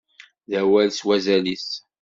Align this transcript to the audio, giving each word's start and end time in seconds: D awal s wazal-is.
D 0.49 0.51
awal 0.61 0.89
s 0.93 0.99
wazal-is. 1.07 1.67